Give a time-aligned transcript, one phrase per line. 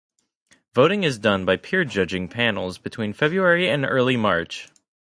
[0.73, 4.67] Voting is done by peer judging panels between February and early March.